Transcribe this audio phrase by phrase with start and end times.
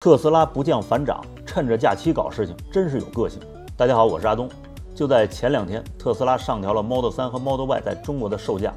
[0.00, 3.40] 特斯拉不降反涨，趁着假期搞事情，真是有个性。
[3.76, 4.48] 大家好，我是阿东。
[4.94, 8.72] 就在前两天，特斯拉上调了 Model 3和 Model Y 在中国的售价，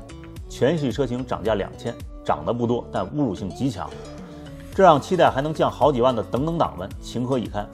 [0.49, 1.95] 全系车型涨价两千，
[2.25, 3.87] 涨得不多，但侮辱性极强。
[4.73, 7.69] 这让期待还能降好几万的等等党们情何以堪？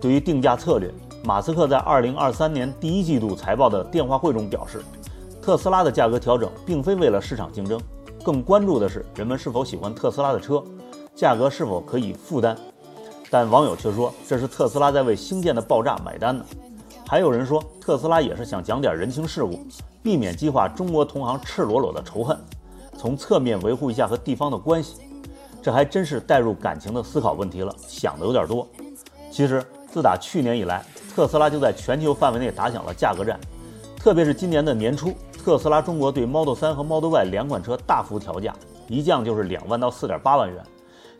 [0.00, 0.92] 对于定价策略，
[1.22, 4.82] 马斯克在2023年第一季度财报的电话会中表示，
[5.40, 7.80] 特斯拉的价格调整并非为了市场竞争，
[8.24, 10.60] 更关注的是人们是否喜欢特斯拉的车，
[11.14, 12.58] 价格是否可以负担。
[13.32, 16.44] 但网友却说这是特斯拉在为新建的爆炸买单呢。
[17.08, 19.58] 还有人说特斯拉也是想讲点人情世故，
[20.02, 22.38] 避免激化中国同行赤裸裸的仇恨，
[22.94, 24.96] 从侧面维护一下和地方的关系。
[25.62, 28.68] 这还真是带入感情的思考问题了，想的有点多。
[29.30, 30.84] 其实自打去年以来，
[31.16, 33.40] 特斯拉就在全球范围内打响了价格战，
[33.96, 35.10] 特别是今年的年初，
[35.42, 38.54] 特斯拉中国对 Model 3和 Model Y 两款车大幅调价，
[38.88, 40.62] 一降就是两万到四点八万元。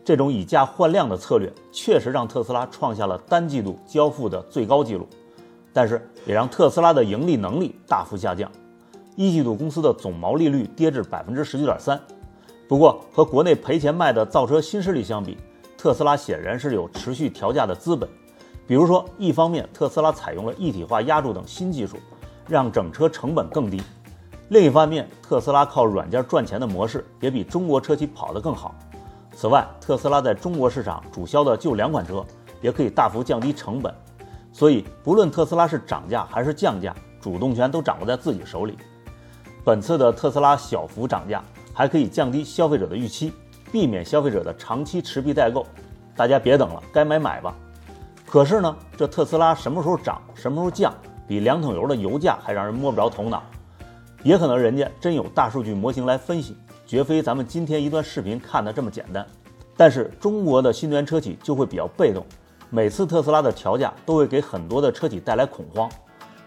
[0.05, 5.07] 这种以价换量的策略，确实让特斯拉创下了单季度交付的最高纪录，
[5.71, 8.51] 但是也让特斯拉的盈利能力大幅下降。
[9.15, 11.99] 一季度公司的总毛利率跌至百分之十九点三。
[12.67, 15.37] 不过和国内赔钱卖的造车新势力相比，
[15.77, 18.09] 特斯拉显然是有持续调价的资本。
[18.65, 21.97] 比如说，一方面特斯拉采用了一体化压铸等新技术，
[22.47, 23.77] 让整车成本更低；
[24.49, 28.73] 另一方面，特斯拉靠软件赚钱的模式也比中国车企跑得更好。
[29.35, 32.23] 此外，特斯拉在中国市场主销的就两款车，
[32.61, 33.93] 也可以大幅降低成本。
[34.51, 38.77] 所以，不论特斯拉是涨价还是降价，主动权都掌握在自己手里。
[39.63, 43.33] 本次的特斯拉小幅涨价，还可以降低消费者的预期，
[43.71, 45.65] 避免消费者的长期持币待购。
[46.15, 47.55] 大家别等了，该买买吧。
[48.27, 50.93] 可是呢，这特斯拉什么时候涨，什么时候降，
[51.27, 53.41] 比两桶油的油价还让人摸不着头脑。
[54.21, 56.55] 也可能人家真有大数据模型来分析。
[56.85, 59.25] 绝非咱们今天一段视频看的这么简单，
[59.77, 62.25] 但是中国的新能源车企就会比较被动，
[62.69, 65.89] 每次特斯拉的调价都会给很多的车企带来恐慌，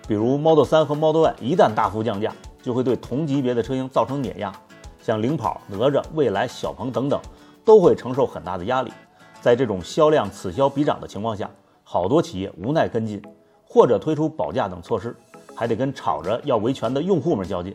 [0.07, 4.53] 比如 Model 3和 Model Y 一旦大幅降价，就会对同级别的车型造成碾压，
[5.01, 7.21] 像领跑、哪吒、蔚来、小鹏等等
[7.65, 8.93] 都会承受很大的压力。
[9.41, 11.51] 在这种销量此消彼长的情况下，
[11.83, 13.23] 好多企业无奈跟进，
[13.65, 15.17] 或者推出保价等措施，
[15.55, 17.75] 还得跟吵着要维权的用户们较劲。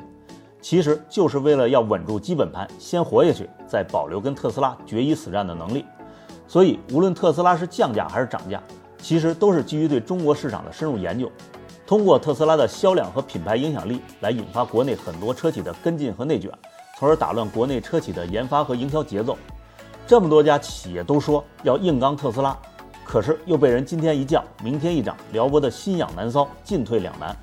[0.61, 5.85] 其实就是为了要稳住基本盘，先活下去，再保留跟特斯拉决一死战的能力。
[6.47, 8.61] 所以，无论特斯拉是降价还是涨价，
[8.99, 11.31] 其实都是基于对中国市场的深入研究，
[11.87, 16.51] 通过特斯拉的销量和品牌影响力来引发国内很多车企的跟进和内卷，
[16.99, 19.37] 从而打乱国内车企的研发和营销节奏。
[20.05, 22.55] 这么多家企业都说要硬刚特斯拉，
[23.03, 27.35] 可是又被人今天一降，明天一涨，撩拨的心痒难搔，进退两难。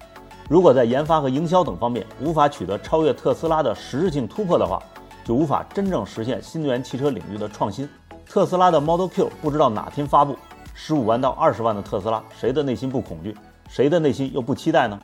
[0.49, 4.83] 如果在研发和营销等方面无法取得超越特斯拉的实质性突破的话，
[5.23, 7.87] 就无法真正实现新能源汽车领域的创新。
[8.27, 10.35] 特斯拉的 Model Q 不知道哪天发布，
[10.73, 13.37] 十五万到二十万的特斯拉，谁的内心不恐惧？
[13.69, 14.99] 谁的内心又不期待呢？